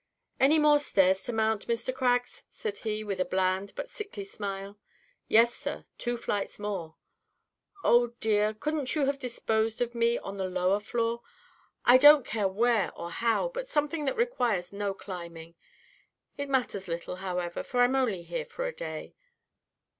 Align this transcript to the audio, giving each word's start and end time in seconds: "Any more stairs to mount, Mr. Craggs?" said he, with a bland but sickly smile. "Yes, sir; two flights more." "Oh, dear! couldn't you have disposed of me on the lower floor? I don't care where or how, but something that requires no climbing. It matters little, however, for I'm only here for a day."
"Any 0.39 0.57
more 0.57 0.79
stairs 0.79 1.23
to 1.25 1.31
mount, 1.31 1.67
Mr. 1.67 1.93
Craggs?" 1.93 2.45
said 2.49 2.79
he, 2.79 3.03
with 3.03 3.19
a 3.19 3.23
bland 3.23 3.71
but 3.75 3.87
sickly 3.87 4.23
smile. 4.23 4.79
"Yes, 5.27 5.53
sir; 5.53 5.85
two 5.99 6.17
flights 6.17 6.57
more." 6.57 6.95
"Oh, 7.83 8.07
dear! 8.19 8.55
couldn't 8.55 8.95
you 8.95 9.05
have 9.05 9.19
disposed 9.19 9.79
of 9.79 9.93
me 9.93 10.17
on 10.17 10.37
the 10.37 10.49
lower 10.49 10.79
floor? 10.79 11.21
I 11.85 11.99
don't 11.99 12.25
care 12.25 12.47
where 12.47 12.91
or 12.95 13.11
how, 13.11 13.49
but 13.49 13.67
something 13.67 14.05
that 14.05 14.17
requires 14.17 14.73
no 14.73 14.95
climbing. 14.95 15.53
It 16.35 16.49
matters 16.49 16.87
little, 16.87 17.17
however, 17.17 17.61
for 17.61 17.81
I'm 17.81 17.93
only 17.95 18.23
here 18.23 18.45
for 18.45 18.65
a 18.65 18.73
day." 18.75 19.13